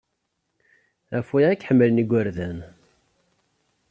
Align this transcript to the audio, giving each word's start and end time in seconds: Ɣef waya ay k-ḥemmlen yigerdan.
Ɣef 1.15 1.27
waya 1.31 1.47
ay 1.51 1.57
k-ḥemmlen 1.57 2.01
yigerdan. 2.01 2.59